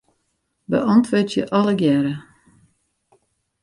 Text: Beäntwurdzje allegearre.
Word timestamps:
Beäntwurdzje 0.75 1.45
allegearre. 1.61 2.15